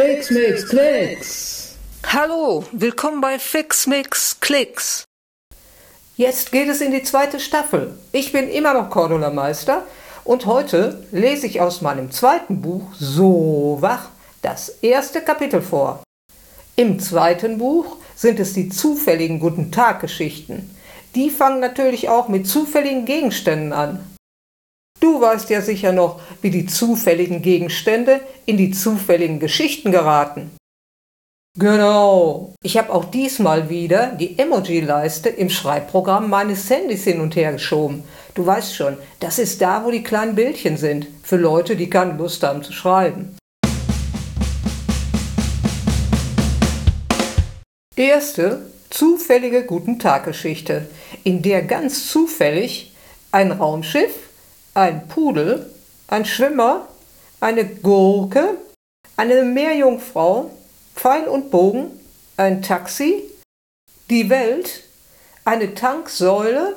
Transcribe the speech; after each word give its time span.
Fix 0.00 0.30
Mix 0.30 0.68
Klicks. 0.68 1.76
Hallo, 2.06 2.64
willkommen 2.70 3.20
bei 3.20 3.36
Fix 3.40 3.88
Mix 3.88 4.38
Klicks. 4.38 5.02
Jetzt 6.16 6.52
geht 6.52 6.68
es 6.68 6.80
in 6.80 6.92
die 6.92 7.02
zweite 7.02 7.40
Staffel. 7.40 7.98
Ich 8.12 8.30
bin 8.30 8.48
immer 8.48 8.74
noch 8.74 8.90
Cordula 8.90 9.30
Meister 9.30 9.82
und 10.22 10.46
heute 10.46 11.04
lese 11.10 11.48
ich 11.48 11.60
aus 11.60 11.82
meinem 11.82 12.12
zweiten 12.12 12.62
Buch 12.62 12.94
So 12.96 13.78
wach 13.80 14.10
das 14.40 14.68
erste 14.68 15.20
Kapitel 15.20 15.62
vor. 15.62 16.04
Im 16.76 17.00
zweiten 17.00 17.58
Buch 17.58 17.96
sind 18.14 18.38
es 18.38 18.52
die 18.52 18.68
zufälligen 18.68 19.40
Guten 19.40 19.72
Tag 19.72 20.00
Geschichten. 20.00 20.76
Die 21.16 21.28
fangen 21.28 21.58
natürlich 21.58 22.08
auch 22.08 22.28
mit 22.28 22.46
zufälligen 22.46 23.04
Gegenständen 23.04 23.72
an. 23.72 23.98
Du 25.00 25.20
weißt 25.20 25.48
ja 25.50 25.60
sicher 25.60 25.92
noch, 25.92 26.20
wie 26.42 26.50
die 26.50 26.66
zufälligen 26.66 27.40
Gegenstände 27.42 28.20
in 28.46 28.56
die 28.56 28.72
zufälligen 28.72 29.38
Geschichten 29.38 29.92
geraten. 29.92 30.50
Genau. 31.56 32.54
Ich 32.62 32.76
habe 32.76 32.92
auch 32.92 33.04
diesmal 33.04 33.68
wieder 33.68 34.08
die 34.08 34.38
Emoji-Leiste 34.38 35.28
im 35.28 35.50
Schreibprogramm 35.50 36.30
meines 36.30 36.70
Handys 36.70 37.04
hin 37.04 37.20
und 37.20 37.34
her 37.34 37.52
geschoben. 37.52 38.04
Du 38.34 38.46
weißt 38.46 38.74
schon, 38.76 38.96
das 39.18 39.40
ist 39.40 39.60
da, 39.60 39.84
wo 39.84 39.90
die 39.90 40.04
kleinen 40.04 40.36
Bildchen 40.36 40.76
sind, 40.76 41.08
für 41.22 41.36
Leute, 41.36 41.74
die 41.74 41.90
keine 41.90 42.12
Lust 42.12 42.44
haben 42.44 42.62
zu 42.62 42.72
schreiben. 42.72 43.36
Erste 47.96 48.70
zufällige 48.90 49.64
Guten 49.64 49.98
Tag 49.98 50.26
Geschichte, 50.26 50.86
in 51.24 51.42
der 51.42 51.62
ganz 51.62 52.08
zufällig 52.08 52.94
ein 53.32 53.50
Raumschiff, 53.50 54.27
ein 54.78 55.08
Pudel, 55.08 55.66
ein 56.06 56.24
Schwimmer, 56.24 56.86
eine 57.40 57.64
Gurke, 57.64 58.58
eine 59.16 59.42
Meerjungfrau, 59.42 60.52
Pfeil 60.94 61.26
und 61.26 61.50
Bogen, 61.50 61.90
ein 62.36 62.62
Taxi, 62.62 63.24
die 64.08 64.30
Welt, 64.30 64.84
eine 65.44 65.74
Tanksäule, 65.74 66.76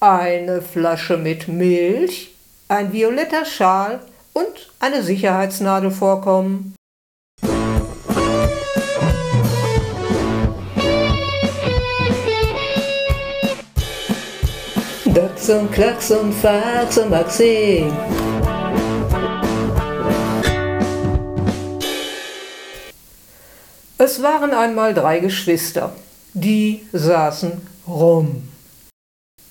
eine 0.00 0.60
Flasche 0.60 1.16
mit 1.16 1.48
Milch, 1.48 2.34
ein 2.68 2.92
violetter 2.92 3.46
Schal 3.46 4.00
und 4.34 4.70
eine 4.78 5.02
Sicherheitsnadel 5.02 5.92
vorkommen. 5.92 6.76
Dachs 15.44 15.60
und 15.60 15.72
Klacks 15.72 16.10
und 16.10 16.32
Fax 16.32 16.96
und 16.96 17.10
Maxi. 17.10 17.84
Es 23.98 24.22
waren 24.22 24.54
einmal 24.54 24.94
drei 24.94 25.18
Geschwister, 25.18 25.92
die 26.32 26.86
saßen 26.92 27.60
rum. 27.86 28.48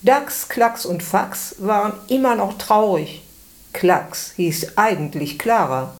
Dachs, 0.02 0.48
Klacks 0.48 0.84
und 0.84 1.00
Fax 1.00 1.54
waren 1.58 1.92
immer 2.08 2.34
noch 2.34 2.58
traurig. 2.58 3.22
Klacks 3.72 4.32
hieß 4.34 4.76
eigentlich 4.76 5.38
Clara. 5.38 5.94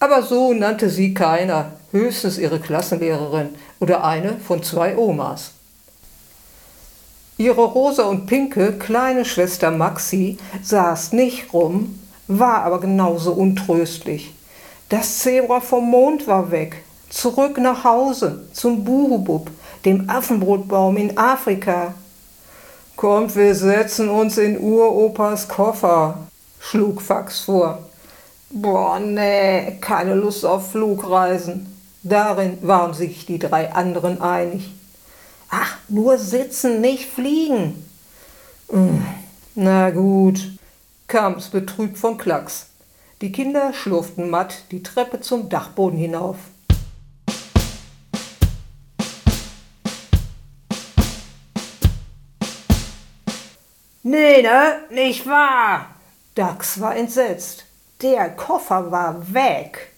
Aber 0.00 0.24
so 0.24 0.52
nannte 0.52 0.90
sie 0.90 1.14
keiner, 1.14 1.74
höchstens 1.92 2.38
ihre 2.38 2.58
Klassenlehrerin 2.58 3.50
oder 3.78 4.02
eine 4.02 4.38
von 4.38 4.64
zwei 4.64 4.96
Omas. 4.96 5.52
Ihre 7.38 7.64
rosa 7.64 8.04
und 8.04 8.26
pinke 8.26 8.72
kleine 8.78 9.24
Schwester 9.24 9.70
Maxi 9.70 10.38
saß 10.62 11.12
nicht 11.12 11.52
rum, 11.52 11.98
war 12.28 12.62
aber 12.64 12.80
genauso 12.80 13.32
untröstlich. 13.32 14.34
Das 14.88 15.18
Zebra 15.20 15.60
vom 15.60 15.90
Mond 15.90 16.26
war 16.26 16.50
weg, 16.50 16.84
zurück 17.08 17.58
nach 17.58 17.84
Hause, 17.84 18.46
zum 18.52 18.84
Buhubub, 18.84 19.50
dem 19.84 20.08
Affenbrotbaum 20.10 20.96
in 20.98 21.16
Afrika. 21.16 21.94
Kommt, 22.96 23.34
wir 23.34 23.54
setzen 23.54 24.10
uns 24.10 24.36
in 24.36 24.60
Uropas 24.60 25.48
Koffer, 25.48 26.18
schlug 26.60 27.00
Fax 27.00 27.40
vor. 27.40 27.78
Boah, 28.50 29.00
nee, 29.00 29.78
keine 29.80 30.14
Lust 30.14 30.44
auf 30.44 30.72
Flugreisen. 30.72 31.74
Darin 32.02 32.58
waren 32.60 32.92
sich 32.92 33.24
die 33.24 33.38
drei 33.38 33.72
anderen 33.72 34.20
einig. 34.20 34.70
Ach, 35.54 35.76
nur 35.88 36.16
sitzen, 36.16 36.80
nicht 36.80 37.10
fliegen. 37.10 37.84
Hm, 38.70 39.06
na 39.54 39.90
gut, 39.90 40.40
kam's 41.08 41.50
betrübt 41.50 41.98
von 41.98 42.16
Klacks. 42.16 42.68
Die 43.20 43.32
Kinder 43.32 43.74
schlurften 43.74 44.30
matt 44.30 44.64
die 44.70 44.82
Treppe 44.82 45.20
zum 45.20 45.50
Dachboden 45.50 45.98
hinauf. 45.98 46.38
Nee, 54.02 54.40
ne? 54.40 54.78
Nicht 54.90 55.26
wahr? 55.26 55.96
Dax 56.34 56.80
war 56.80 56.96
entsetzt. 56.96 57.66
Der 58.00 58.30
Koffer 58.30 58.90
war 58.90 59.34
weg. 59.34 59.92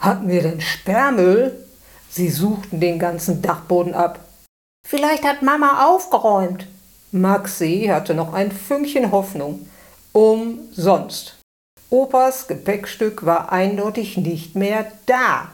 Hatten 0.00 0.26
wir 0.26 0.42
denn 0.42 0.60
Sperrmüll? 0.60 1.64
Sie 2.10 2.30
suchten 2.30 2.78
den 2.78 2.98
ganzen 2.98 3.40
Dachboden 3.40 3.94
ab. 3.94 4.23
Vielleicht 4.84 5.24
hat 5.24 5.42
Mama 5.42 5.86
aufgeräumt. 5.86 6.66
Maxi 7.10 7.86
hatte 7.90 8.14
noch 8.14 8.32
ein 8.32 8.52
Fünkchen 8.52 9.10
Hoffnung. 9.10 9.66
Umsonst. 10.12 11.36
Opas 11.90 12.46
Gepäckstück 12.46 13.24
war 13.24 13.50
eindeutig 13.50 14.16
nicht 14.16 14.54
mehr 14.54 14.92
da. 15.06 15.48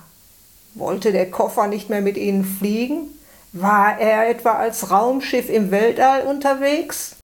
Wollte 0.75 1.13
der 1.13 1.31
Koffer 1.31 1.67
nicht 1.67 1.91
mehr 1.91 2.01
mit 2.01 2.17
ihnen 2.17 2.45
fliegen? 2.45 3.11
War 3.53 3.99
er 3.99 4.29
etwa 4.29 4.53
als 4.53 4.91
Raumschiff 4.91 5.49
im 5.49 5.71
Weltall 5.71 6.23
unterwegs? 6.23 7.17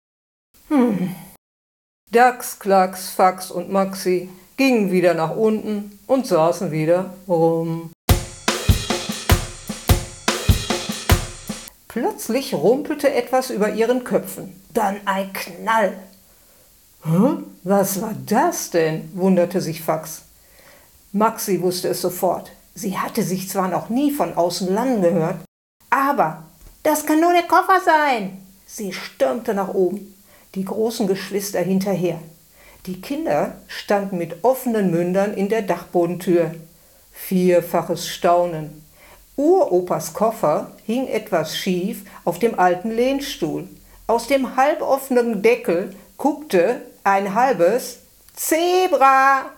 Hm. 0.68 1.14
Dax, 2.10 2.58
Klacks, 2.58 3.10
Fax 3.10 3.50
und 3.50 3.70
Maxi 3.70 4.28
gingen 4.56 4.90
wieder 4.90 5.14
nach 5.14 5.36
unten 5.36 5.98
und 6.06 6.26
saßen 6.26 6.70
wieder 6.70 7.14
rum. 7.28 7.90
Plötzlich 11.94 12.52
rumpelte 12.54 13.14
etwas 13.14 13.50
über 13.50 13.70
ihren 13.70 14.02
Köpfen. 14.02 14.60
Dann 14.72 14.96
ein 15.04 15.32
Knall. 15.32 15.96
Hä? 17.04 17.36
Was 17.62 18.02
war 18.02 18.16
das 18.26 18.70
denn? 18.70 19.12
wunderte 19.14 19.60
sich 19.60 19.80
Fax. 19.80 20.22
Maxi 21.12 21.62
wusste 21.62 21.86
es 21.86 22.00
sofort. 22.00 22.50
Sie 22.74 22.98
hatte 22.98 23.22
sich 23.22 23.48
zwar 23.48 23.68
noch 23.68 23.90
nie 23.90 24.10
von 24.10 24.34
außen 24.34 24.74
landen 24.74 25.02
gehört, 25.02 25.36
aber 25.88 26.42
das 26.82 27.06
kann 27.06 27.20
nur 27.20 27.32
der 27.32 27.44
Koffer 27.44 27.80
sein. 27.84 28.44
Sie 28.66 28.92
stürmte 28.92 29.54
nach 29.54 29.72
oben 29.72 30.16
die 30.56 30.64
großen 30.64 31.06
Geschwister 31.06 31.60
hinterher. 31.60 32.18
Die 32.86 33.00
Kinder 33.00 33.58
standen 33.68 34.18
mit 34.18 34.42
offenen 34.42 34.90
Mündern 34.90 35.32
in 35.32 35.48
der 35.48 35.62
Dachbodentür. 35.62 36.56
Vierfaches 37.12 38.08
Staunen. 38.08 38.83
Uropas 39.36 40.12
Koffer 40.14 40.70
hing 40.86 41.08
etwas 41.08 41.56
schief 41.56 42.02
auf 42.24 42.38
dem 42.38 42.56
alten 42.56 42.92
Lehnstuhl. 42.92 43.68
Aus 44.06 44.28
dem 44.28 44.54
halboffenen 44.54 45.42
Deckel 45.42 45.92
guckte 46.16 46.82
ein 47.02 47.34
halbes 47.34 47.98
Zebra. 48.36 49.50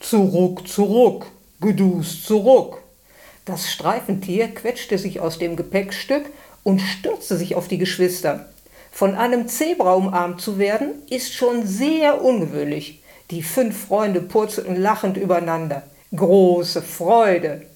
Zurück, 0.00 0.66
zurück, 0.66 1.26
gedust 1.60 2.26
zurück. 2.26 2.82
Das 3.44 3.70
Streifentier 3.70 4.48
quetschte 4.48 4.98
sich 4.98 5.20
aus 5.20 5.38
dem 5.38 5.54
Gepäckstück 5.54 6.26
und 6.64 6.80
stürzte 6.80 7.36
sich 7.36 7.54
auf 7.54 7.68
die 7.68 7.78
Geschwister. 7.78 8.48
Von 8.90 9.14
einem 9.14 9.46
Zebra 9.46 9.94
umarmt 9.94 10.40
zu 10.40 10.58
werden, 10.58 11.02
ist 11.10 11.32
schon 11.32 11.64
sehr 11.64 12.24
ungewöhnlich. 12.24 13.02
Die 13.32 13.42
fünf 13.42 13.88
Freunde 13.88 14.20
purzelten 14.20 14.76
lachend 14.76 15.16
übereinander. 15.16 15.82
Große 16.14 16.80
Freude. 16.80 17.66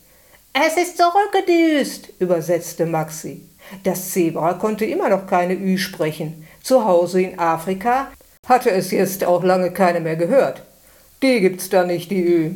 Es 0.52 0.76
ist 0.76 0.96
zurückgedüst, 0.96 2.10
übersetzte 2.20 2.86
Maxi. 2.86 3.42
Das 3.82 4.12
Zebra 4.12 4.54
konnte 4.54 4.84
immer 4.84 5.08
noch 5.08 5.26
keine 5.26 5.54
Ü 5.54 5.76
sprechen. 5.76 6.46
Zu 6.62 6.84
Hause 6.84 7.22
in 7.22 7.38
Afrika 7.40 8.12
hatte 8.46 8.70
es 8.70 8.92
jetzt 8.92 9.24
auch 9.24 9.42
lange 9.42 9.72
keine 9.72 9.98
mehr 9.98 10.14
gehört. 10.14 10.62
Die 11.20 11.40
gibt's 11.40 11.68
da 11.68 11.82
nicht, 11.82 12.12
die 12.12 12.22
Ü. 12.22 12.54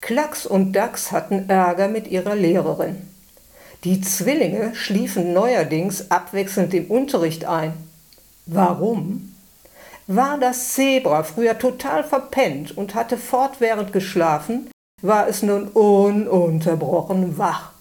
Klacks 0.00 0.44
und 0.44 0.72
Dachs 0.72 1.12
hatten 1.12 1.48
Ärger 1.48 1.86
mit 1.86 2.08
ihrer 2.08 2.34
Lehrerin. 2.34 2.96
Die 3.84 4.00
Zwillinge 4.00 4.74
schliefen 4.74 5.32
neuerdings 5.32 6.10
abwechselnd 6.10 6.74
im 6.74 6.86
Unterricht 6.90 7.44
ein. 7.44 7.74
Warum? 8.46 9.34
War 10.06 10.38
das 10.38 10.74
Zebra 10.74 11.22
früher 11.22 11.58
total 11.58 12.04
verpennt 12.04 12.76
und 12.76 12.94
hatte 12.94 13.16
fortwährend 13.16 13.92
geschlafen, 13.92 14.70
war 15.00 15.28
es 15.28 15.42
nun 15.42 15.68
ununterbrochen 15.68 17.38
wach. 17.38 17.72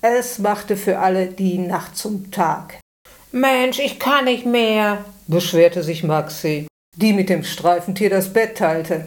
Es 0.00 0.38
machte 0.38 0.76
für 0.76 0.98
alle 0.98 1.26
die 1.26 1.58
Nacht 1.58 1.96
zum 1.96 2.30
Tag. 2.30 2.78
Mensch, 3.32 3.78
ich 3.78 3.98
kann 3.98 4.26
nicht 4.26 4.46
mehr, 4.46 5.04
beschwerte 5.26 5.82
sich 5.82 6.04
Maxi, 6.04 6.66
die 6.96 7.12
mit 7.12 7.28
dem 7.28 7.44
Streifentier 7.44 8.10
das 8.10 8.32
Bett 8.32 8.58
teilte. 8.58 9.06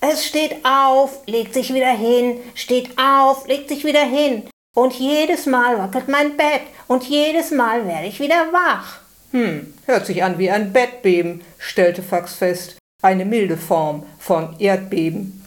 Es 0.00 0.24
steht 0.26 0.64
auf, 0.64 1.20
legt 1.26 1.54
sich 1.54 1.72
wieder 1.72 1.92
hin, 1.92 2.38
steht 2.54 2.98
auf, 2.98 3.46
legt 3.46 3.68
sich 3.68 3.84
wieder 3.84 4.04
hin. 4.04 4.48
Und 4.74 4.94
jedes 4.94 5.46
Mal 5.46 5.78
wackelt 5.78 6.08
mein 6.08 6.36
Bett 6.36 6.62
und 6.88 7.04
jedes 7.04 7.50
Mal 7.50 7.86
werde 7.86 8.06
ich 8.06 8.20
wieder 8.20 8.52
wach. 8.52 9.01
Hm, 9.32 9.72
hört 9.86 10.04
sich 10.04 10.22
an 10.22 10.38
wie 10.38 10.50
ein 10.50 10.74
Bettbeben, 10.74 11.40
stellte 11.56 12.02
Fax 12.02 12.34
fest, 12.34 12.76
eine 13.02 13.24
milde 13.24 13.56
Form 13.56 14.04
von 14.18 14.56
Erdbeben. 14.58 15.42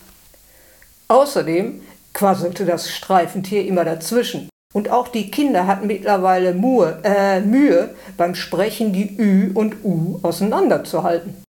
Außerdem 1.08 1.82
quasselte 2.12 2.66
das 2.66 2.90
Streifentier 2.90 3.64
immer 3.64 3.86
dazwischen. 3.86 4.50
Und 4.74 4.90
auch 4.90 5.08
die 5.08 5.30
Kinder 5.30 5.68
hatten 5.68 5.86
mittlerweile 5.86 6.56
Mühe, 6.56 7.00
äh, 7.04 7.42
Mühe 7.42 7.94
beim 8.18 8.34
Sprechen 8.34 8.92
die 8.92 9.18
Ü 9.20 9.52
und 9.54 9.86
U 9.86 10.20
auseinanderzuhalten. 10.24 11.44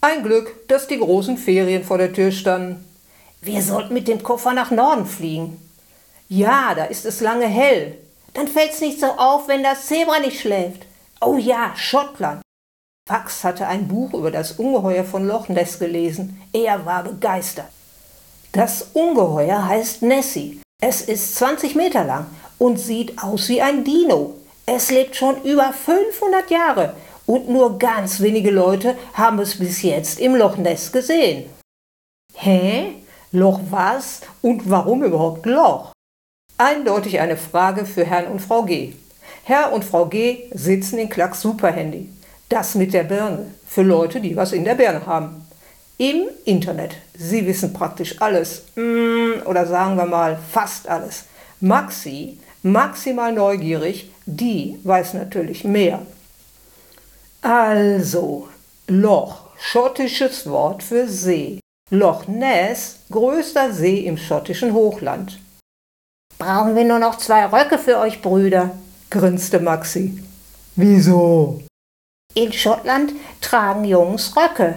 Ein 0.00 0.22
Glück, 0.22 0.68
dass 0.68 0.86
die 0.86 0.98
großen 0.98 1.36
Ferien 1.36 1.82
vor 1.82 1.98
der 1.98 2.12
Tür 2.12 2.30
standen. 2.30 2.84
Wir 3.42 3.60
sollten 3.60 3.92
mit 3.92 4.06
dem 4.06 4.22
Koffer 4.22 4.52
nach 4.52 4.70
Norden 4.70 5.04
fliegen. 5.04 5.67
Ja, 6.28 6.74
da 6.74 6.84
ist 6.84 7.06
es 7.06 7.20
lange 7.20 7.46
hell. 7.46 7.96
Dann 8.34 8.48
fällt's 8.48 8.80
nicht 8.80 9.00
so 9.00 9.06
auf, 9.06 9.48
wenn 9.48 9.62
das 9.62 9.86
Zebra 9.86 10.18
nicht 10.18 10.40
schläft. 10.40 10.84
Oh 11.20 11.36
ja, 11.36 11.72
Schottland. 11.74 12.42
Fax 13.08 13.42
hatte 13.42 13.66
ein 13.66 13.88
Buch 13.88 14.12
über 14.12 14.30
das 14.30 14.52
Ungeheuer 14.52 15.04
von 15.04 15.26
Loch 15.26 15.48
Ness 15.48 15.78
gelesen. 15.78 16.42
Er 16.52 16.84
war 16.84 17.04
begeistert. 17.04 17.68
Das 18.52 18.90
Ungeheuer 18.92 19.66
heißt 19.66 20.02
Nessie. 20.02 20.60
Es 20.82 21.00
ist 21.00 21.36
20 21.36 21.74
Meter 21.74 22.04
lang 22.04 22.26
und 22.58 22.78
sieht 22.78 23.22
aus 23.22 23.48
wie 23.48 23.62
ein 23.62 23.82
Dino. 23.82 24.34
Es 24.66 24.90
lebt 24.90 25.16
schon 25.16 25.42
über 25.42 25.72
500 25.72 26.50
Jahre 26.50 26.94
und 27.24 27.48
nur 27.48 27.78
ganz 27.78 28.20
wenige 28.20 28.50
Leute 28.50 28.96
haben 29.14 29.38
es 29.38 29.58
bis 29.58 29.80
jetzt 29.82 30.20
im 30.20 30.36
Loch 30.36 30.58
Ness 30.58 30.92
gesehen. 30.92 31.48
Hä? 32.34 32.96
Loch 33.32 33.60
was? 33.70 34.20
Und 34.42 34.68
warum 34.68 35.02
überhaupt 35.02 35.46
Loch? 35.46 35.92
Eindeutig 36.60 37.20
eine 37.20 37.36
Frage 37.36 37.86
für 37.86 38.04
Herrn 38.04 38.26
und 38.26 38.40
Frau 38.40 38.64
G. 38.64 38.92
Herr 39.44 39.72
und 39.72 39.84
Frau 39.84 40.06
G 40.06 40.50
sitzen 40.52 40.98
in 40.98 41.08
Klacks 41.08 41.40
Superhandy. 41.40 42.08
Das 42.48 42.74
mit 42.74 42.92
der 42.92 43.04
Birne. 43.04 43.52
Für 43.64 43.82
Leute, 43.82 44.20
die 44.20 44.34
was 44.34 44.52
in 44.52 44.64
der 44.64 44.74
Birne 44.74 45.06
haben. 45.06 45.46
Im 45.98 46.24
Internet. 46.44 46.96
Sie 47.16 47.46
wissen 47.46 47.72
praktisch 47.72 48.20
alles. 48.20 48.64
Mm, 48.74 49.46
oder 49.46 49.66
sagen 49.66 49.94
wir 49.96 50.06
mal 50.06 50.36
fast 50.52 50.88
alles. 50.88 51.26
Maxi, 51.60 52.40
maximal 52.64 53.32
neugierig, 53.32 54.10
die 54.26 54.80
weiß 54.82 55.14
natürlich 55.14 55.62
mehr. 55.62 56.00
Also, 57.40 58.48
Loch, 58.88 59.44
schottisches 59.60 60.50
Wort 60.50 60.82
für 60.82 61.06
See. 61.06 61.60
Loch 61.90 62.26
Ness, 62.26 62.96
größter 63.12 63.72
See 63.72 64.00
im 64.00 64.18
schottischen 64.18 64.72
Hochland. 64.74 65.38
Brauchen 66.38 66.76
wir 66.76 66.84
nur 66.84 67.00
noch 67.00 67.18
zwei 67.18 67.46
Röcke 67.46 67.78
für 67.78 67.98
euch 67.98 68.22
Brüder, 68.22 68.70
grinste 69.10 69.58
Maxi. 69.58 70.22
Wieso? 70.76 71.62
In 72.34 72.52
Schottland 72.52 73.12
tragen 73.40 73.84
Jungs 73.84 74.36
Röcke. 74.36 74.76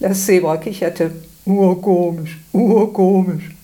Das 0.00 0.24
Zebra 0.24 0.56
kicherte. 0.56 1.10
Urkomisch, 1.44 2.40
urkomisch. 2.52 3.54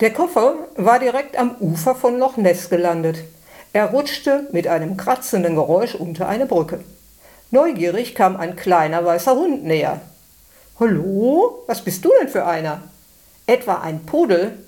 Der 0.00 0.12
Koffer 0.12 0.54
war 0.76 0.98
direkt 0.98 1.38
am 1.38 1.54
Ufer 1.60 1.94
von 1.94 2.18
Loch 2.18 2.36
Ness 2.36 2.68
gelandet. 2.68 3.18
Er 3.72 3.86
rutschte 3.86 4.48
mit 4.50 4.66
einem 4.66 4.96
kratzenden 4.96 5.54
Geräusch 5.54 5.94
unter 5.94 6.28
eine 6.28 6.46
Brücke. 6.46 6.82
Neugierig 7.52 8.16
kam 8.16 8.36
ein 8.36 8.56
kleiner 8.56 9.04
weißer 9.04 9.36
Hund 9.36 9.62
näher. 9.62 10.00
Hallo, 10.80 11.64
was 11.66 11.82
bist 11.82 12.02
du 12.02 12.10
denn 12.18 12.28
für 12.28 12.46
einer? 12.46 12.82
Etwa 13.46 13.82
ein 13.82 14.06
Pudel? 14.06 14.58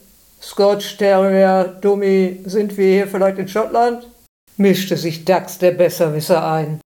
Scotch 0.40 0.98
Terrier, 0.98 1.64
Dummy, 1.80 2.42
sind 2.44 2.76
wir 2.76 2.86
hier 2.86 3.08
vielleicht 3.08 3.38
in 3.38 3.48
Schottland? 3.48 4.06
mischte 4.58 4.98
sich 4.98 5.24
Dax 5.24 5.58
der 5.58 5.70
Besserwisser 5.70 6.46
ein. 6.46 6.80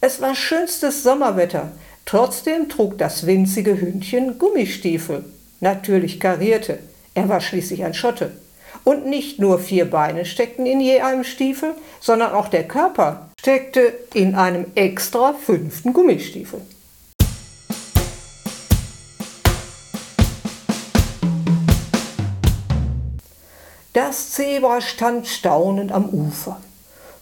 Es 0.00 0.20
war 0.20 0.36
schönstes 0.36 1.02
Sommerwetter, 1.02 1.72
trotzdem 2.06 2.68
trug 2.68 2.98
das 2.98 3.26
winzige 3.26 3.80
Hündchen 3.80 4.38
Gummistiefel, 4.38 5.24
natürlich 5.60 6.20
karierte, 6.20 6.78
er 7.14 7.28
war 7.28 7.40
schließlich 7.40 7.84
ein 7.84 7.94
Schotte. 7.94 8.30
Und 8.84 9.06
nicht 9.06 9.40
nur 9.40 9.58
vier 9.58 9.90
Beine 9.90 10.24
steckten 10.24 10.66
in 10.66 10.80
je 10.80 11.00
einem 11.00 11.24
Stiefel, 11.24 11.74
sondern 12.00 12.32
auch 12.32 12.48
der 12.48 12.68
Körper 12.68 13.30
steckte 13.40 13.92
in 14.14 14.36
einem 14.36 14.66
extra 14.76 15.32
fünften 15.32 15.92
Gummistiefel. 15.92 16.60
Das 23.94 24.32
Zebra 24.32 24.80
stand 24.80 25.28
staunend 25.28 25.92
am 25.92 26.08
Ufer. 26.08 26.60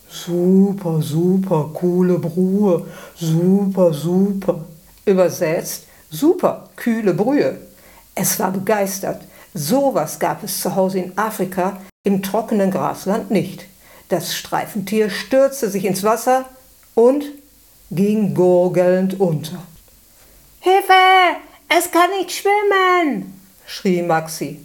Super, 0.08 1.02
super, 1.02 1.70
coole 1.74 2.18
Brühe, 2.18 2.86
super, 3.14 3.92
super. 3.92 4.64
Übersetzt, 5.04 5.84
super, 6.10 6.70
kühle 6.76 7.12
Brühe. 7.12 7.58
Es 8.14 8.38
war 8.40 8.52
begeistert. 8.52 9.20
Sowas 9.52 10.18
gab 10.18 10.42
es 10.42 10.62
zu 10.62 10.74
Hause 10.74 11.00
in 11.00 11.18
Afrika 11.18 11.76
im 12.04 12.22
trockenen 12.22 12.70
Grasland 12.70 13.30
nicht. 13.30 13.66
Das 14.08 14.34
Streifentier 14.34 15.10
stürzte 15.10 15.68
sich 15.68 15.84
ins 15.84 16.02
Wasser 16.02 16.46
und 16.94 17.24
ging 17.90 18.34
gurgelnd 18.34 19.20
unter. 19.20 19.62
Hilfe! 20.60 20.92
Es 21.68 21.90
kann 21.90 22.08
nicht 22.18 22.32
schwimmen! 22.32 23.38
schrie 23.66 24.00
Maxi. 24.00 24.58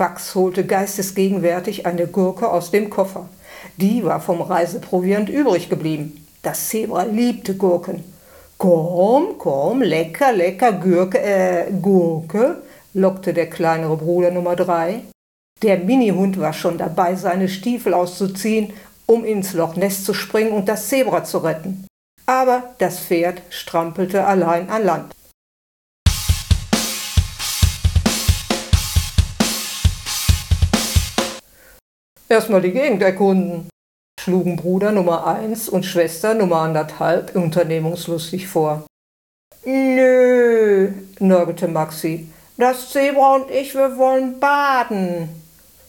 Fax 0.00 0.34
holte 0.34 0.64
geistesgegenwärtig 0.64 1.84
eine 1.84 2.06
Gurke 2.06 2.50
aus 2.50 2.70
dem 2.70 2.88
Koffer. 2.88 3.28
Die 3.76 4.02
war 4.02 4.18
vom 4.18 4.40
Reiseproviant 4.40 5.28
übrig 5.28 5.68
geblieben. 5.68 6.26
Das 6.40 6.70
Zebra 6.70 7.02
liebte 7.02 7.54
Gurken. 7.54 8.02
Komm, 8.56 9.36
komm, 9.36 9.82
lecker, 9.82 10.32
lecker, 10.32 10.72
Gurke, 10.72 11.20
äh, 11.20 11.70
Gurke, 11.82 12.62
lockte 12.94 13.34
der 13.34 13.50
kleinere 13.50 13.98
Bruder 13.98 14.30
Nummer 14.30 14.56
drei. 14.56 15.02
Der 15.62 15.76
Minihund 15.76 16.40
war 16.40 16.54
schon 16.54 16.78
dabei, 16.78 17.14
seine 17.14 17.50
Stiefel 17.50 17.92
auszuziehen, 17.92 18.72
um 19.04 19.26
ins 19.26 19.52
Loch 19.52 19.76
Ness 19.76 20.02
zu 20.02 20.14
springen 20.14 20.52
und 20.52 20.66
das 20.66 20.88
Zebra 20.88 21.24
zu 21.24 21.36
retten. 21.44 21.86
Aber 22.24 22.70
das 22.78 23.00
Pferd 23.00 23.42
strampelte 23.50 24.24
allein 24.24 24.70
an 24.70 24.82
Land. 24.82 25.12
Erstmal 32.30 32.62
die 32.62 32.70
Gegend 32.70 33.02
erkunden, 33.02 33.68
schlugen 34.20 34.54
Bruder 34.54 34.92
Nummer 34.92 35.26
1 35.26 35.68
und 35.68 35.84
Schwester 35.84 36.32
Nummer 36.32 36.58
anderthalb 36.58 37.34
unternehmungslustig 37.34 38.46
vor. 38.46 38.86
Nö, 39.64 40.92
nörgelte 41.18 41.66
Maxi. 41.66 42.28
Das 42.56 42.90
Zebra 42.90 43.34
und 43.34 43.50
ich, 43.50 43.74
wir 43.74 43.98
wollen 43.98 44.38
baden. 44.38 45.28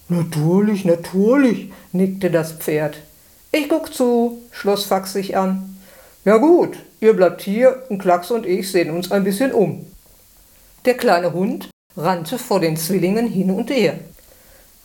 Natürlich, 0.10 0.84
natürlich, 0.84 1.72
nickte 1.92 2.32
das 2.32 2.54
Pferd. 2.54 2.98
Ich 3.52 3.70
guck 3.70 3.94
zu, 3.94 4.42
schloss 4.50 4.86
Fax 4.86 5.14
sich 5.14 5.38
an. 5.38 5.78
Ja 6.26 6.38
gut, 6.38 6.80
ihr 7.02 7.14
bleibt 7.14 7.42
hier 7.42 7.84
und 7.90 8.00
Klacks 8.00 8.32
und 8.32 8.48
ich 8.48 8.72
sehen 8.72 8.90
uns 8.90 9.12
ein 9.12 9.24
bisschen 9.24 9.52
um. 9.52 9.86
Der 10.86 10.96
kleine 10.96 11.34
Hund 11.34 11.70
rannte 11.96 12.40
vor 12.40 12.60
den 12.60 12.78
Zwillingen 12.78 13.28
hin 13.28 13.52
und 13.52 13.70
her, 13.70 14.00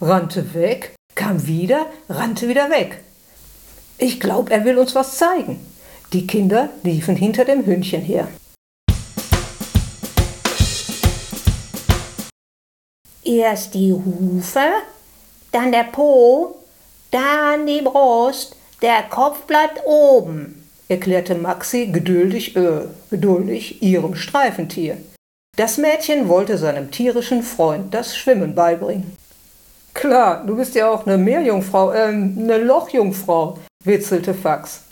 rannte 0.03 0.53
weg 0.53 0.96
kam 1.27 1.45
wieder, 1.49 1.87
rannte 2.09 2.47
wieder 2.47 2.71
weg. 2.71 3.01
Ich 3.99 4.21
glaube, 4.21 4.53
er 4.53 4.65
will 4.65 4.79
uns 4.79 4.95
was 4.95 5.19
zeigen. 5.19 5.59
Die 6.13 6.25
Kinder 6.25 6.69
liefen 6.85 7.17
hinter 7.17 7.45
dem 7.45 7.67
Hündchen 7.67 8.01
her. 8.01 8.29
Erst 13.25 13.75
die 13.75 13.93
Hufe, 13.93 14.71
dann 15.51 15.73
der 15.73 15.89
Po, 15.91 16.55
dann 17.11 17.67
die 17.67 17.83
Brust, 17.83 18.55
der 18.81 19.03
Kopf 19.11 19.47
bleibt 19.47 19.85
oben, 19.85 20.69
erklärte 20.87 21.35
Maxi 21.35 21.87
geduldig, 21.87 22.55
äh, 22.55 22.83
geduldig 23.11 23.83
ihrem 23.83 24.15
Streifentier. 24.15 24.99
Das 25.57 25.77
Mädchen 25.77 26.29
wollte 26.29 26.57
seinem 26.57 26.93
tierischen 26.93 27.43
Freund 27.43 27.93
das 27.93 28.17
Schwimmen 28.17 28.55
beibringen. 28.55 29.17
Klar, 29.97 30.45
du 30.47 30.57
bist 30.57 30.75
ja 30.75 30.91
auch 30.91 31.07
eine 31.07 31.17
Meerjungfrau, 31.17 31.91
ähm, 31.95 32.37
eine 32.39 32.59
Lochjungfrau, 32.59 33.59
witzelte 33.83 34.35
Fax. 34.35 34.83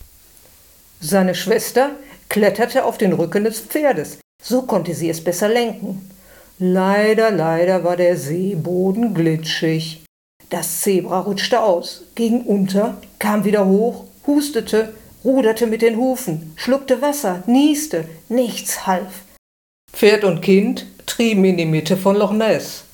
Seine 0.98 1.34
Schwester 1.34 1.90
kletterte 2.30 2.86
auf 2.86 2.96
den 2.96 3.12
Rücken 3.12 3.44
des 3.44 3.60
Pferdes, 3.60 4.18
so 4.42 4.62
konnte 4.62 4.94
sie 4.94 5.10
es 5.10 5.22
besser 5.22 5.50
lenken. 5.50 6.10
Leider, 6.58 7.30
leider 7.30 7.84
war 7.84 7.98
der 7.98 8.16
Seeboden 8.16 9.12
glitschig. 9.12 10.06
Das 10.48 10.80
Zebra 10.80 11.20
rutschte 11.20 11.60
aus, 11.60 12.04
ging 12.14 12.40
unter, 12.40 12.96
kam 13.18 13.44
wieder 13.44 13.66
hoch, 13.66 14.04
hustete, 14.26 14.94
ruderte 15.22 15.66
mit 15.66 15.82
den 15.82 15.98
Hufen, 15.98 16.54
schluckte 16.56 17.02
Wasser, 17.02 17.42
nieste, 17.46 18.06
nichts 18.30 18.86
half. 18.86 19.24
Pferd 19.92 20.24
und 20.24 20.40
Kind 20.40 20.86
trieben 21.04 21.44
in 21.44 21.58
die 21.58 21.66
Mitte 21.66 21.98
von 21.98 22.16
Loch 22.16 22.32
Ness. 22.32 22.84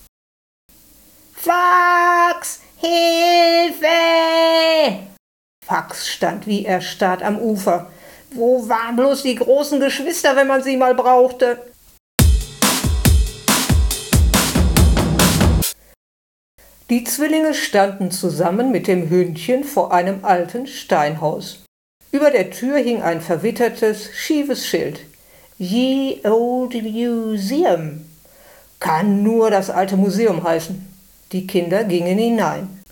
Fax! 1.43 2.61
Hilfe! 2.77 3.87
Fax 5.65 6.07
stand 6.07 6.47
wie 6.47 6.67
erstarrt 6.67 7.23
am 7.23 7.39
Ufer. 7.39 7.91
Wo 8.33 8.69
waren 8.69 8.97
bloß 8.97 9.23
die 9.23 9.37
großen 9.37 9.81
Geschwister, 9.81 10.37
wenn 10.37 10.49
man 10.49 10.63
sie 10.63 10.77
mal 10.77 10.95
brauchte? 10.95 11.65
Die 16.91 17.05
Zwillinge 17.05 17.55
standen 17.55 18.11
zusammen 18.11 18.71
mit 18.71 18.87
dem 18.87 19.09
Hündchen 19.09 19.65
vor 19.65 19.95
einem 19.95 20.27
alten 20.27 20.67
Steinhaus. 20.67 21.65
Über 22.13 22.31
der 22.31 22.51
Tür 22.51 22.77
hing 22.77 23.01
ein 23.01 23.23
verwittertes, 23.23 24.11
schiefes 24.15 24.67
Schild. 24.67 25.01
Ye 25.57 26.21
Old 26.23 26.75
Museum. 26.83 28.05
Kann 28.79 29.23
nur 29.23 29.51
das 29.51 29.71
alte 29.71 29.97
Museum 29.97 30.45
heißen. 30.45 30.90
Die 31.33 31.47
Kinder 31.47 31.85
gingen 31.85 32.19
hinein. 32.19 32.83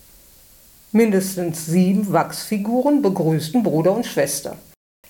Mindestens 0.93 1.65
sieben 1.65 2.13
Wachsfiguren 2.13 3.01
begrüßten 3.01 3.63
Bruder 3.63 3.91
und 3.91 4.05
Schwester. 4.05 4.55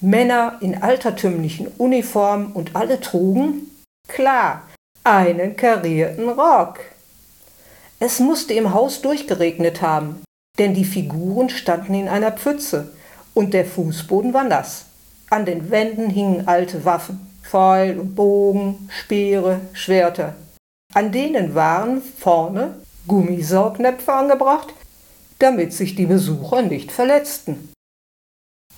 Männer 0.01 0.57
in 0.61 0.81
altertümlichen 0.81 1.67
Uniformen 1.77 2.53
und 2.53 2.75
alle 2.75 2.99
trugen, 2.99 3.69
klar, 4.07 4.63
einen 5.03 5.55
karierten 5.55 6.29
Rock. 6.29 6.79
Es 7.99 8.19
musste 8.19 8.55
im 8.55 8.73
Haus 8.73 9.01
durchgeregnet 9.01 9.83
haben, 9.83 10.23
denn 10.57 10.73
die 10.73 10.85
Figuren 10.85 11.49
standen 11.49 11.93
in 11.93 12.07
einer 12.07 12.31
Pfütze 12.31 12.93
und 13.35 13.53
der 13.53 13.65
Fußboden 13.65 14.33
war 14.33 14.45
nass. 14.45 14.85
An 15.29 15.45
den 15.45 15.69
Wänden 15.69 16.09
hingen 16.09 16.47
alte 16.47 16.83
Waffen, 16.83 17.19
Pfeil 17.43 17.99
und 17.99 18.15
Bogen, 18.15 18.89
Speere, 18.89 19.61
Schwerter. 19.73 20.35
An 20.95 21.11
denen 21.11 21.53
waren 21.53 22.01
vorne 22.01 22.73
Gummisaugnäpfe 23.09 24.13
angebracht, 24.13 24.73
damit 25.39 25.73
sich 25.73 25.95
die 25.95 26.05
Besucher 26.05 26.61
nicht 26.61 26.93
verletzten. 26.93 27.73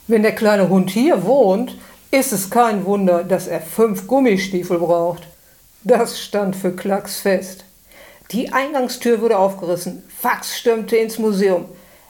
Wenn 0.07 0.23
der 0.23 0.33
kleine 0.33 0.69
Hund 0.69 0.89
hier 0.89 1.23
wohnt, 1.25 1.77
ist 2.09 2.33
es 2.33 2.50
kein 2.50 2.85
Wunder, 2.85 3.23
dass 3.23 3.47
er 3.47 3.61
fünf 3.61 4.07
Gummistiefel 4.07 4.79
braucht. 4.79 5.27
Das 5.83 6.19
stand 6.19 6.55
für 6.55 6.75
Klacks 6.75 7.19
fest. 7.19 7.65
Die 8.31 8.51
Eingangstür 8.51 9.21
wurde 9.21 9.38
aufgerissen. 9.38 10.03
Fax 10.19 10.57
stürmte 10.57 10.95
ins 10.97 11.19
Museum. 11.19 11.65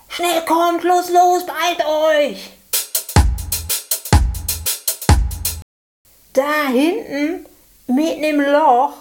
Schnell 0.07 0.41
kommt, 0.45 0.83
los, 0.83 1.09
los, 1.09 1.45
beeilt 1.45 1.85
euch! 1.85 2.51
Da 6.33 6.67
hinten, 6.71 7.45
mitten 7.87 8.23
im 8.23 8.41
Loch, 8.41 8.93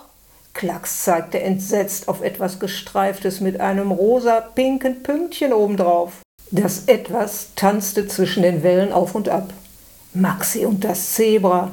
Klacks 0.54 1.04
zeigte 1.04 1.40
entsetzt 1.40 2.08
auf 2.08 2.22
etwas 2.22 2.58
Gestreiftes 2.58 3.40
mit 3.40 3.60
einem 3.60 3.92
rosa-pinken 3.92 5.02
Pünktchen 5.02 5.52
obendrauf. 5.52 6.22
Das 6.50 6.84
Etwas 6.86 7.48
tanzte 7.54 8.08
zwischen 8.08 8.42
den 8.42 8.62
Wellen 8.62 8.92
auf 8.92 9.14
und 9.14 9.28
ab. 9.28 9.52
Maxi 10.12 10.66
und 10.66 10.84
das 10.84 11.14
Zebra. 11.14 11.70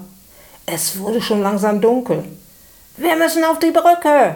Es 0.66 1.00
wurde 1.00 1.22
schon 1.22 1.42
langsam 1.42 1.82
dunkel. 1.82 2.24
Wir 2.98 3.16
müssen 3.16 3.44
auf 3.44 3.60
die 3.60 3.72
Brücke, 3.72 4.36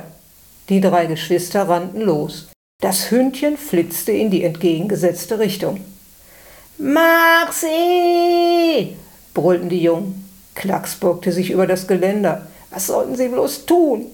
die 0.70 0.82
drei 0.82 1.06
Geschwister 1.06 1.68
rannten 1.68 2.02
los. 2.02 2.50
Das 2.80 3.12
Hündchen 3.12 3.58
flitzte 3.58 4.12
in 4.12 4.32
die 4.32 4.44
entgegengesetzte 4.44 5.38
Richtung. 5.38 5.82
Maxi! 6.78 7.68
brüllten 9.34 9.70
die 9.70 9.84
Jungen. 9.84 10.28
Klacks 10.56 10.96
beugte 10.96 11.32
sich 11.32 11.52
über 11.52 11.68
das 11.68 11.88
Geländer. 11.88 12.48
Was 12.72 12.88
sollten 12.88 13.16
sie 13.16 13.28
bloß 13.28 13.66
tun? 13.66 14.08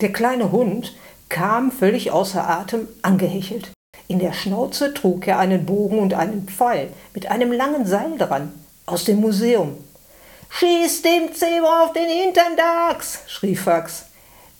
Der 0.00 0.12
kleine 0.12 0.50
Hund 0.50 0.94
kam 1.28 1.70
völlig 1.70 2.10
außer 2.10 2.48
Atem 2.48 2.88
angehechelt. 3.02 3.70
In 4.08 4.18
der 4.18 4.32
Schnauze 4.32 4.94
trug 4.94 5.26
er 5.26 5.38
einen 5.38 5.66
Bogen 5.66 5.98
und 5.98 6.14
einen 6.14 6.48
Pfeil 6.48 6.88
mit 7.14 7.30
einem 7.30 7.52
langen 7.52 7.86
Seil 7.86 8.16
dran 8.18 8.52
aus 8.86 9.04
dem 9.04 9.20
Museum. 9.20 9.76
Schieß 10.48 11.02
dem 11.02 11.32
Zebra 11.32 11.84
auf 11.84 11.92
den 11.92 12.08
Hintern, 12.08 12.56
Dax! 12.56 13.20
schrie 13.28 13.54
Fax. 13.54 14.06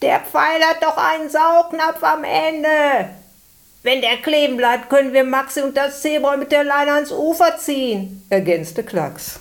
Der 0.03 0.21
Pfeil 0.21 0.63
hat 0.63 0.83
doch 0.83 0.97
einen 0.97 1.29
Saugnapf 1.29 2.03
am 2.03 2.23
Ende. 2.23 3.11
Wenn 3.83 4.03
der 4.03 4.19
kleben 4.19 4.57
bleibt, 4.57 4.89
können 4.89 5.13
wir 5.13 5.25
Maxi 5.25 5.63
und 5.63 5.77
das 5.77 6.03
Zebra 6.03 6.37
mit 6.37 6.53
der 6.53 6.65
Leine 6.65 6.93
ans 6.93 7.11
Ufer 7.11 7.57
ziehen, 7.57 8.23
ergänzte 8.29 8.85
Klacks. 8.85 9.41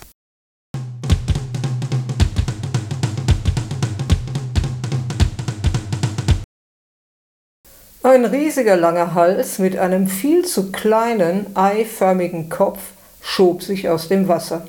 Ein 8.02 8.24
riesiger 8.24 8.76
langer 8.76 9.14
Hals 9.14 9.58
mit 9.58 9.76
einem 9.76 10.06
viel 10.06 10.46
zu 10.46 10.72
kleinen, 10.72 11.54
eiförmigen 11.54 12.48
Kopf 12.48 12.80
schob 13.20 13.62
sich 13.62 13.90
aus 13.90 14.08
dem 14.08 14.26
Wasser. 14.26 14.66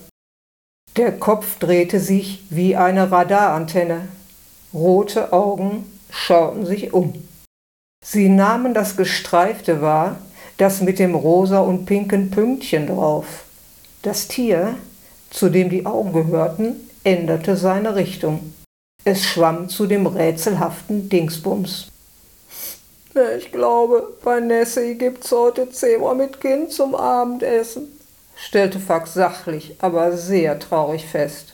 Der 0.97 1.13
Kopf 1.13 1.57
drehte 1.57 2.01
sich 2.01 2.43
wie 2.50 2.75
eine 2.75 3.09
Radarantenne. 3.09 4.09
Rote 4.73 5.31
Augen 5.31 5.85
schauten 6.09 6.65
sich 6.65 6.91
um. 6.91 7.13
Sie 8.03 8.27
nahmen 8.27 8.73
das 8.73 8.97
Gestreifte 8.97 9.81
wahr, 9.81 10.17
das 10.57 10.81
mit 10.81 11.00
dem 11.00 11.15
rosa 11.15 11.59
und 11.59 11.85
pinken 11.85 12.31
Pünktchen 12.31 12.88
drauf. 12.88 13.45
Das 14.01 14.27
Tier, 14.27 14.75
zu 15.29 15.47
dem 15.47 15.69
die 15.69 15.85
Augen 15.85 16.11
gehörten, 16.11 16.75
änderte 17.05 17.55
seine 17.55 17.95
Richtung. 17.95 18.53
Es 19.05 19.23
schwamm 19.23 19.69
zu 19.69 19.88
dem 19.88 20.05
rätselhaften 20.05 21.07
Dingsbums. 21.07 21.90
Ich 23.38 23.51
glaube, 23.51 24.18
bei 24.24 24.39
Nessie 24.39 24.96
gibt's 24.96 25.32
heute 25.32 25.70
Zebra 25.70 26.13
mit 26.13 26.39
Kind 26.39 26.72
zum 26.72 26.96
Abendessen, 26.96 28.00
stellte 28.38 28.80
Fax 28.80 29.13
sachlich, 29.13 29.75
aber 29.80 30.15
sehr 30.15 30.58
traurig 30.60 31.06
fest. 31.06 31.53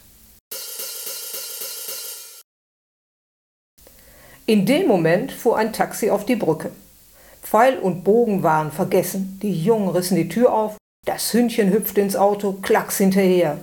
In 4.45 4.65
dem 4.67 4.87
Moment 4.87 5.31
fuhr 5.31 5.57
ein 5.57 5.73
Taxi 5.73 6.11
auf 6.11 6.25
die 6.25 6.35
Brücke. 6.35 6.71
Pfeil 7.41 7.79
und 7.79 8.03
Bogen 8.03 8.43
waren 8.43 8.71
vergessen. 8.71 9.39
Die 9.41 9.63
Jungen 9.63 9.89
rissen 9.89 10.15
die 10.15 10.29
Tür 10.29 10.53
auf, 10.53 10.77
das 11.05 11.33
Hündchen 11.33 11.71
hüpfte 11.71 12.01
ins 12.01 12.15
Auto, 12.15 12.53
klacks 12.61 12.97
hinterher. 12.97 13.57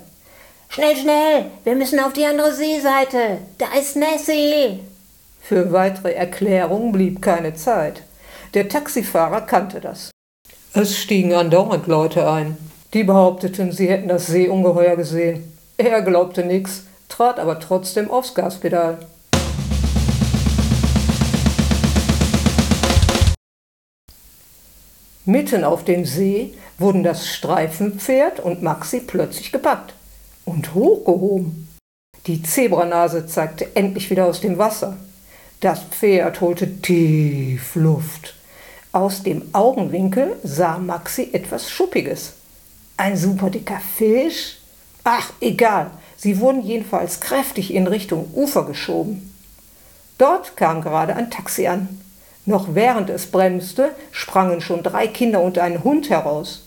Schnell, 0.69 0.97
schnell, 0.97 1.51
wir 1.63 1.77
müssen 1.77 2.01
auf 2.01 2.13
die 2.13 2.27
andere 2.27 2.53
Seeseite. 2.53 3.39
Da 3.59 3.67
ist 3.79 3.95
Nessie. 3.95 4.81
Für 5.47 5.73
weitere 5.73 6.15
Erklärungen 6.15 6.91
blieb 6.91 7.21
keine 7.21 7.53
Zeit. 7.53 8.03
Der 8.55 8.67
Taxifahrer 8.67 9.43
kannte 9.43 9.79
das. 9.79 10.11
Es 10.73 10.97
stiegen 10.97 11.35
andauernd 11.35 11.87
Leute 11.87 12.31
ein. 12.31 12.57
Die 12.95 13.05
behaupteten, 13.05 13.71
sie 13.71 13.91
hätten 13.91 14.09
das 14.09 14.27
Seeungeheuer 14.27 14.97
gesehen. 14.97 15.53
Er 15.77 16.01
glaubte 16.01 16.47
nix, 16.47 16.85
trat 17.11 17.39
aber 17.39 17.61
trotzdem 17.61 18.11
aufs 18.11 18.35
Gaspedal. 18.35 19.01
Mitten 25.27 25.63
auf 25.63 25.85
dem 25.85 26.07
See 26.07 26.55
wurden 26.79 27.03
das 27.03 27.29
Streifenpferd 27.29 28.41
und 28.41 28.63
Maxi 28.63 29.01
plötzlich 29.01 29.53
gepackt 29.53 29.93
und 30.47 30.73
hochgehoben. 30.73 31.69
Die 32.27 32.43
Zebranase 32.43 33.27
zeigte 33.27 33.77
endlich 33.77 34.09
wieder 34.09 34.25
aus 34.25 34.41
dem 34.41 34.57
Wasser. 34.57 34.97
Das 35.64 35.80
Pferd 35.80 36.42
holte 36.42 36.83
tief 36.83 37.75
Luft. 37.75 38.35
Aus 38.92 39.23
dem 39.23 39.49
Augenwinkel 39.54 40.37
sah 40.42 40.76
Maxi 40.76 41.30
etwas 41.33 41.71
Schuppiges. 41.71 42.35
Ein 42.99 43.16
super 43.16 43.49
dicker 43.49 43.80
Fisch? 43.97 44.59
Ach, 45.04 45.33
egal. 45.40 45.90
Sie 46.18 46.38
wurden 46.38 46.61
jedenfalls 46.61 47.21
kräftig 47.21 47.73
in 47.73 47.87
Richtung 47.87 48.28
Ufer 48.35 48.66
geschoben. 48.66 49.35
Dort 50.18 50.54
kam 50.59 50.83
gerade 50.83 51.16
ein 51.16 51.30
Taxi 51.30 51.66
an. 51.66 51.99
Noch 52.44 52.75
während 52.75 53.09
es 53.09 53.28
bremste, 53.28 53.94
sprangen 54.11 54.61
schon 54.61 54.83
drei 54.83 55.06
Kinder 55.06 55.40
und 55.40 55.56
ein 55.56 55.83
Hund 55.83 56.11
heraus. 56.11 56.66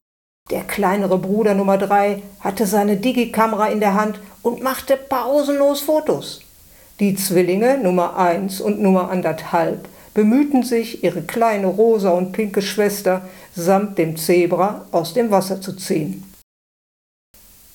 Der 0.50 0.64
kleinere 0.64 1.20
Bruder 1.20 1.54
Nummer 1.54 1.78
drei 1.78 2.24
hatte 2.40 2.66
seine 2.66 2.98
Digikamera 2.98 3.68
in 3.68 3.80
der 3.80 3.94
Hand 3.94 4.20
und 4.42 4.64
machte 4.64 4.98
pausenlos 4.98 5.82
Fotos. 5.82 6.42
Die 7.00 7.16
Zwillinge 7.16 7.78
Nummer 7.78 8.18
eins 8.18 8.60
und 8.60 8.82
Nummer 8.82 9.12
anderthalb 9.12 9.88
bemühten 10.16 10.64
sich, 10.64 11.04
ihre 11.04 11.22
kleine 11.22 11.68
rosa 11.68 12.10
und 12.10 12.32
pinke 12.32 12.64
Schwester 12.64 13.22
samt 13.56 14.00
dem 14.00 14.18
Zebra 14.18 14.86
aus 14.92 15.14
dem 15.14 15.30
Wasser 15.30 15.62
zu 15.62 15.74
ziehen. 15.74 16.24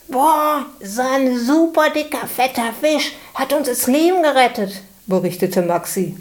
Boah, 0.08 0.66
so 0.82 1.02
ein 1.02 1.38
super 1.38 1.90
dicker, 1.90 2.26
fetter 2.26 2.72
Fisch 2.80 3.12
hat 3.34 3.52
uns 3.52 3.68
das 3.68 3.86
Leben 3.86 4.22
gerettet, 4.22 4.82
berichtete 5.06 5.62
Maxi. 5.62 6.16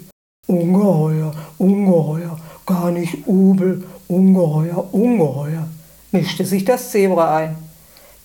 Ungeheuer, 0.46 1.34
ungeheuer, 1.58 2.38
gar 2.64 2.92
nicht 2.92 3.26
Ubel, 3.26 3.82
ungeheuer, 4.06 4.94
ungeheuer, 4.94 5.66
mischte 6.12 6.44
sich 6.44 6.64
das 6.64 6.92
Zebra 6.92 7.36
ein. 7.36 7.56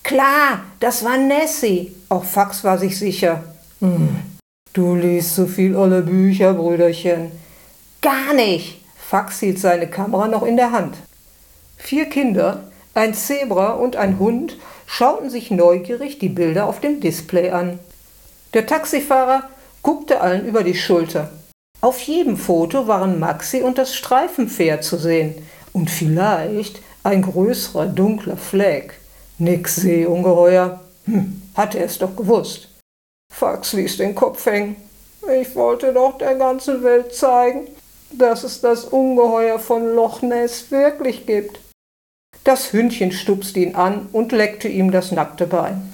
Klar, 0.04 0.60
das 0.80 1.04
war 1.04 1.16
Nessie. 1.16 1.94
Auch 2.08 2.24
Fax 2.24 2.64
war 2.64 2.78
sich 2.78 2.96
sicher. 2.98 3.44
Hm, 3.80 4.37
du 4.72 4.94
liest 4.94 5.34
so 5.34 5.46
viel 5.46 5.76
olle 5.76 6.02
Bücher, 6.02 6.54
Brüderchen. 6.54 7.32
Gar 8.00 8.34
nicht. 8.34 8.82
Fax 8.96 9.40
hielt 9.40 9.58
seine 9.58 9.86
Kamera 9.86 10.28
noch 10.28 10.42
in 10.42 10.56
der 10.56 10.72
Hand. 10.72 10.96
Vier 11.76 12.06
Kinder, 12.06 12.64
ein 12.94 13.14
Zebra 13.14 13.72
und 13.72 13.96
ein 13.96 14.18
Hund 14.18 14.56
schauten 14.86 15.30
sich 15.30 15.50
neugierig 15.50 16.18
die 16.18 16.28
Bilder 16.28 16.66
auf 16.66 16.80
dem 16.80 17.00
Display 17.00 17.50
an. 17.50 17.78
Der 18.54 18.66
Taxifahrer 18.66 19.44
guckte 19.82 20.20
allen 20.20 20.46
über 20.46 20.62
die 20.62 20.74
Schulter. 20.74 21.30
Auf 21.80 22.00
jedem 22.00 22.36
Foto 22.36 22.88
waren 22.88 23.20
Maxi 23.20 23.60
und 23.60 23.78
das 23.78 23.94
Streifenpferd 23.94 24.82
zu 24.82 24.96
sehen 24.96 25.34
und 25.72 25.90
vielleicht 25.90 26.80
ein 27.04 27.22
größerer 27.22 27.86
dunkler 27.86 28.36
Fleck. 28.36 28.94
Nix 29.38 29.76
Seeungeheuer. 29.76 30.80
Hm, 31.04 31.40
hatte 31.54 31.78
er 31.78 31.86
es 31.86 31.98
doch 31.98 32.16
gewusst. 32.16 32.67
Fax 33.32 33.72
ließ 33.72 33.98
den 33.98 34.14
Kopf 34.14 34.46
hängen. 34.46 34.76
Ich 35.40 35.54
wollte 35.54 35.92
doch 35.92 36.18
der 36.18 36.34
ganzen 36.34 36.82
Welt 36.82 37.14
zeigen, 37.14 37.68
dass 38.10 38.44
es 38.44 38.60
das 38.60 38.84
Ungeheuer 38.84 39.58
von 39.58 39.94
Loch 39.94 40.22
Ness 40.22 40.70
wirklich 40.70 41.26
gibt. 41.26 41.60
Das 42.44 42.72
Hündchen 42.72 43.12
stupste 43.12 43.60
ihn 43.60 43.74
an 43.74 44.08
und 44.12 44.32
leckte 44.32 44.68
ihm 44.68 44.90
das 44.90 45.12
nackte 45.12 45.46
Bein. 45.46 45.92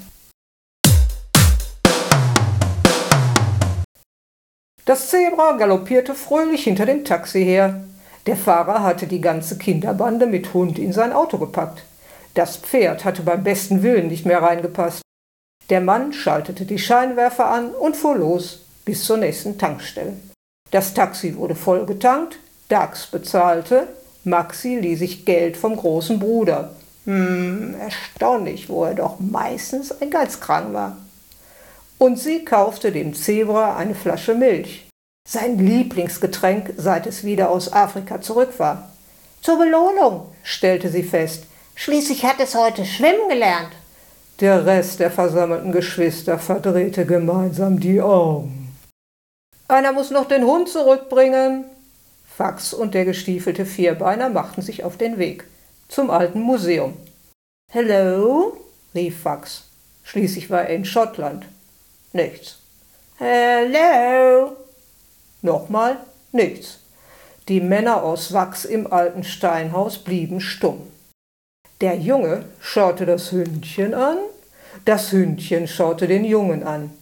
Das 4.84 5.08
Zebra 5.08 5.52
galoppierte 5.52 6.14
fröhlich 6.14 6.64
hinter 6.64 6.86
dem 6.86 7.04
Taxi 7.04 7.42
her. 7.44 7.84
Der 8.26 8.36
Fahrer 8.36 8.82
hatte 8.82 9.06
die 9.06 9.20
ganze 9.20 9.58
Kinderbande 9.58 10.26
mit 10.26 10.54
Hund 10.54 10.78
in 10.78 10.92
sein 10.92 11.12
Auto 11.12 11.38
gepackt. 11.38 11.84
Das 12.34 12.56
Pferd 12.56 13.04
hatte 13.04 13.22
beim 13.22 13.44
besten 13.44 13.82
Willen 13.82 14.08
nicht 14.08 14.26
mehr 14.26 14.42
reingepasst. 14.42 15.03
Der 15.70 15.80
Mann 15.80 16.12
schaltete 16.12 16.64
die 16.64 16.78
Scheinwerfer 16.78 17.46
an 17.46 17.70
und 17.70 17.96
fuhr 17.96 18.16
los 18.16 18.60
bis 18.84 19.04
zur 19.04 19.16
nächsten 19.16 19.58
Tankstelle. 19.58 20.14
Das 20.70 20.94
Taxi 20.94 21.36
wurde 21.36 21.54
voll 21.54 21.86
getankt, 21.86 22.38
Dax 22.68 23.06
bezahlte, 23.06 23.88
Maxi 24.24 24.76
ließ 24.76 24.98
sich 24.98 25.24
Geld 25.24 25.56
vom 25.56 25.76
großen 25.76 26.18
Bruder. 26.18 26.74
Hm, 27.04 27.74
erstaunlich, 27.78 28.68
wo 28.68 28.84
er 28.84 28.94
doch 28.94 29.20
meistens 29.20 29.92
ein 30.00 30.10
Geizkrank 30.10 30.72
war 30.72 30.96
und 31.98 32.18
sie 32.18 32.44
kaufte 32.44 32.92
dem 32.92 33.14
Zebra 33.14 33.76
eine 33.76 33.94
Flasche 33.94 34.34
Milch, 34.34 34.88
sein 35.26 35.58
Lieblingsgetränk, 35.58 36.74
seit 36.76 37.06
es 37.06 37.24
wieder 37.24 37.50
aus 37.50 37.72
Afrika 37.72 38.20
zurück 38.20 38.58
war. 38.58 38.90
Zur 39.40 39.58
Belohnung, 39.58 40.32
stellte 40.42 40.90
sie 40.90 41.02
fest. 41.02 41.44
Schließlich 41.74 42.24
hat 42.24 42.40
es 42.40 42.54
heute 42.54 42.84
schwimmen 42.84 43.28
gelernt. 43.28 43.70
Der 44.40 44.66
Rest 44.66 44.98
der 44.98 45.12
versammelten 45.12 45.70
Geschwister 45.70 46.40
verdrehte 46.40 47.06
gemeinsam 47.06 47.78
die 47.78 48.00
Augen. 48.00 48.76
Einer 49.68 49.92
muss 49.92 50.10
noch 50.10 50.26
den 50.26 50.44
Hund 50.44 50.68
zurückbringen. 50.68 51.66
Fax 52.36 52.74
und 52.74 52.94
der 52.94 53.04
gestiefelte 53.04 53.64
Vierbeiner 53.64 54.30
machten 54.30 54.60
sich 54.60 54.82
auf 54.82 54.96
den 54.96 55.18
Weg 55.18 55.44
zum 55.88 56.10
alten 56.10 56.40
Museum. 56.40 56.94
Hello? 57.70 58.58
rief 58.92 59.22
Fax. 59.22 59.68
Schließlich 60.02 60.50
war 60.50 60.62
er 60.62 60.74
in 60.74 60.84
Schottland. 60.84 61.46
Nichts. 62.12 62.58
Hello. 63.18 64.56
Nochmal 65.42 65.98
nichts. 66.32 66.80
Die 67.48 67.60
Männer 67.60 68.02
aus 68.02 68.32
Wachs 68.32 68.64
im 68.64 68.92
alten 68.92 69.22
Steinhaus 69.22 69.98
blieben 69.98 70.40
stumm. 70.40 70.90
Der 71.80 71.96
Junge 71.96 72.44
schaute 72.60 73.04
das 73.04 73.32
Hündchen 73.32 73.94
an, 73.94 74.18
das 74.84 75.10
Hündchen 75.10 75.66
schaute 75.66 76.06
den 76.06 76.24
Jungen 76.24 76.62
an. 76.62 76.92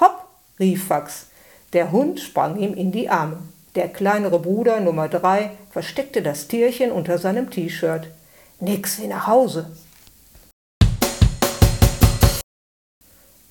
Hopp, 0.00 0.26
rief 0.60 0.90
Wachs. 0.90 1.26
Der 1.72 1.90
Hund 1.90 2.20
sprang 2.20 2.56
ihm 2.56 2.74
in 2.74 2.92
die 2.92 3.08
Arme. 3.08 3.38
Der 3.74 3.88
kleinere 3.88 4.38
Bruder 4.38 4.78
Nummer 4.78 5.08
drei 5.08 5.50
versteckte 5.70 6.22
das 6.22 6.46
Tierchen 6.46 6.92
unter 6.92 7.18
seinem 7.18 7.50
T-Shirt. 7.50 8.08
Nix 8.60 9.00
wie 9.00 9.08
nach 9.08 9.26
Hause. 9.26 9.72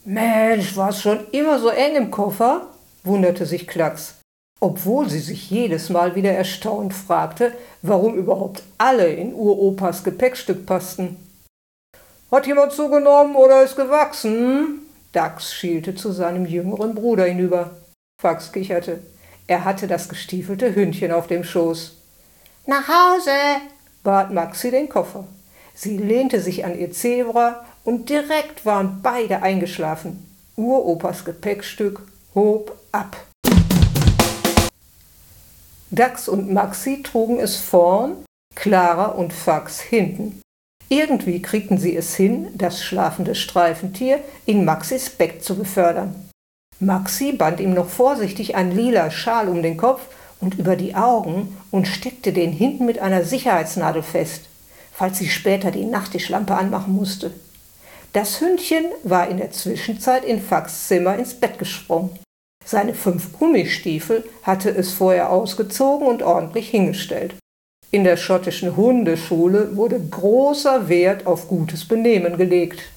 Mensch, 0.06 0.78
war 0.78 0.90
es 0.90 1.02
schon 1.02 1.28
immer 1.32 1.60
so 1.60 1.70
eng 1.70 1.96
im 1.96 2.12
Koffer? 2.12 2.68
wunderte 3.04 3.46
sich 3.46 3.68
Klacks, 3.68 4.16
obwohl 4.62 5.10
sie 5.10 5.20
sich 5.20 5.50
jedes 5.50 5.90
Mal 5.90 6.16
wieder 6.16 6.32
erstaunt 6.32 6.94
fragte, 6.94 7.52
warum 7.82 8.16
überhaupt 8.16 8.64
alle 8.78 9.08
in 9.08 9.34
Uropas 9.34 10.04
Gepäckstück 10.04 10.66
passten. 10.66 11.18
Hat 12.32 12.48
jemand 12.48 12.72
zugenommen 12.72 13.36
oder 13.36 13.64
ist 13.64 13.76
gewachsen? 13.76 14.84
Dax 15.12 15.54
schielte 15.54 15.96
zu 15.96 16.12
seinem 16.12 16.46
jüngeren 16.46 16.96
Bruder 16.96 17.26
hinüber. 17.26 17.72
Fax 18.22 18.52
kicherte. 18.52 19.02
Er 19.48 19.66
hatte 19.66 19.88
das 19.88 20.08
gestiefelte 20.08 20.74
Hündchen 20.74 21.12
auf 21.12 21.28
dem 21.28 21.44
Schoß. 21.44 21.98
Nach 22.68 22.88
Hause, 22.88 23.32
bat 24.04 24.32
Maxi 24.32 24.72
den 24.72 24.88
Koffer. 24.88 25.26
Sie 25.74 25.98
lehnte 25.98 26.40
sich 26.40 26.64
an 26.64 26.78
ihr 26.78 26.92
Zebra 26.92 27.66
und 27.84 28.10
direkt 28.10 28.66
waren 28.66 29.00
beide 29.02 29.42
eingeschlafen. 29.42 30.26
Uropas 30.56 31.26
Gepäckstück 31.26 32.02
hob 32.36 32.78
ab. 32.92 33.18
Dax 35.94 36.30
und 36.30 36.54
Maxi 36.54 37.04
trugen 37.04 37.38
es 37.40 37.58
vorn, 37.58 38.24
Clara 38.56 39.08
und 39.08 39.34
Fax 39.34 39.82
hinten. 39.82 40.42
Irgendwie 40.88 41.42
kriegten 41.42 41.78
sie 41.78 41.96
es 41.96 42.16
hin, 42.16 42.48
das 42.54 42.82
schlafende 42.82 43.36
Streifentier 43.36 44.20
in 44.46 44.64
Maxis 44.64 45.10
Beck 45.10 45.44
zu 45.44 45.58
befördern. 45.58 46.30
Maxi 46.80 47.34
band 47.34 47.60
ihm 47.60 47.74
noch 47.74 47.90
vorsichtig 47.90 48.56
einen 48.56 48.72
lila 48.72 49.12
Schal 49.12 49.50
um 49.50 49.62
den 49.62 49.76
Kopf 49.76 50.02
und 50.40 50.58
über 50.58 50.78
die 50.78 50.96
Augen 50.96 51.58
und 51.72 51.88
steckte 51.88 52.32
den 52.32 52.54
hinten 52.54 52.86
mit 52.86 53.00
einer 53.00 53.26
Sicherheitsnadel 53.26 54.02
fest, 54.02 54.44
falls 54.94 55.18
sie 55.18 55.30
später 55.30 55.72
die 55.72 55.86
Nachttischlampe 55.86 56.56
anmachen 56.56 56.94
musste. 56.94 57.32
Das 58.14 58.40
Hündchen 58.40 58.86
war 59.04 59.28
in 59.28 59.38
der 59.38 59.52
Zwischenzeit 59.52 60.24
in 60.24 60.42
Fax 60.42 60.88
Zimmer 60.88 61.16
ins 61.16 61.34
Bett 61.34 61.60
gesprungen. 61.60 62.18
Seine 62.72 62.94
fünf 62.94 63.38
Gummistiefel 63.38 64.24
hatte 64.44 64.70
es 64.70 64.94
vorher 64.94 65.30
ausgezogen 65.30 66.08
und 66.08 66.24
ordentlich 66.24 66.70
hingestellt. 66.70 67.36
In 67.92 68.06
der 68.06 68.16
schottischen 68.16 68.78
Hundeschule 68.78 69.76
wurde 69.76 70.00
großer 70.00 70.88
Wert 70.88 71.28
auf 71.28 71.50
gutes 71.50 71.86
Benehmen 71.86 72.38
gelegt. 72.38 72.94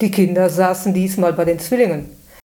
Die 0.00 0.10
Kinder 0.10 0.48
saßen 0.48 0.94
diesmal 0.94 1.34
bei 1.34 1.44
den 1.44 1.58
Zwillingen. 1.58 2.08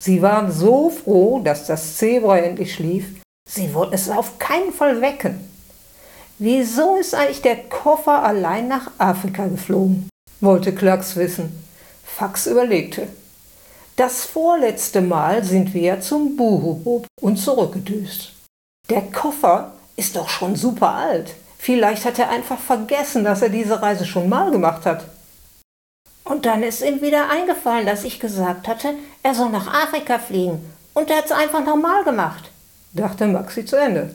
Sie 0.02 0.22
waren 0.22 0.50
so 0.50 0.88
froh, 0.88 1.42
dass 1.44 1.66
das 1.66 1.98
Zebra 1.98 2.38
endlich 2.38 2.72
schlief. 2.72 3.09
Sie 3.46 3.74
wollten 3.74 3.92
es 3.92 4.09
auf 4.09 4.38
keinen 4.38 4.72
Fall 4.72 5.02
wecken. 5.02 5.46
Wieso 6.38 6.96
ist 6.96 7.14
eigentlich 7.14 7.42
der 7.42 7.57
Koffer 7.57 8.22
allein 8.22 8.68
nach 8.68 8.92
Afrika 8.96 9.48
geflogen? 9.48 10.09
wollte 10.40 10.74
Klacks 10.74 11.16
wissen. 11.16 11.65
Fax 12.16 12.46
überlegte. 12.46 13.09
Das 13.96 14.24
vorletzte 14.24 15.02
Mal 15.02 15.44
sind 15.44 15.74
wir 15.74 15.83
ja 15.83 16.00
zum 16.00 16.35
Buhubub 16.35 17.07
und 17.20 17.37
zurückgedüst. 17.37 18.33
Der 18.88 19.02
Koffer 19.02 19.72
ist 19.96 20.16
doch 20.16 20.31
schon 20.31 20.57
super 20.57 20.94
alt. 20.94 21.35
Vielleicht 21.59 22.07
hat 22.07 22.18
er 22.18 22.31
einfach 22.31 22.59
vergessen, 22.59 23.22
dass 23.22 23.42
er 23.42 23.50
diese 23.50 23.83
Reise 23.83 24.07
schon 24.07 24.31
mal 24.31 24.50
gemacht 24.50 24.87
hat. 24.87 25.05
Und 26.24 26.46
dann 26.46 26.62
ist 26.62 26.81
ihm 26.81 27.02
wieder 27.02 27.29
eingefallen, 27.29 27.85
dass 27.85 28.05
ich 28.05 28.18
gesagt 28.18 28.66
hatte, 28.66 28.94
er 29.22 29.35
soll 29.35 29.50
nach 29.50 29.66
Afrika 29.66 30.18
fliegen. 30.18 30.64
Und 30.94 31.11
er 31.11 31.18
hat 31.18 31.26
es 31.26 31.33
einfach 31.33 31.66
nochmal 31.66 32.02
gemacht, 32.02 32.50
dachte 32.94 33.26
Maxi 33.26 33.66
zu 33.66 33.76
Ende. 33.76 34.14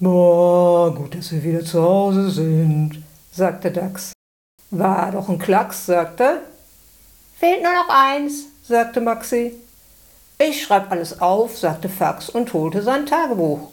Boah, 0.00 0.94
gut, 0.94 1.14
dass 1.14 1.32
wir 1.32 1.42
wieder 1.42 1.64
zu 1.64 1.82
Hause 1.82 2.30
sind, 2.30 3.02
sagte 3.32 3.70
Dax. 3.70 4.12
War 4.70 5.12
doch 5.12 5.30
ein 5.30 5.38
Klacks, 5.38 5.86
sagte. 5.86 6.42
Fehlt 7.44 7.62
nur 7.62 7.74
noch 7.74 7.90
eins, 7.90 8.46
sagte 8.62 9.02
Maxi. 9.02 9.52
Ich 10.38 10.62
schreib 10.62 10.90
alles 10.90 11.20
auf, 11.20 11.58
sagte 11.58 11.90
Fax 11.90 12.30
und 12.30 12.50
holte 12.54 12.80
sein 12.80 13.04
Tagebuch. 13.04 13.68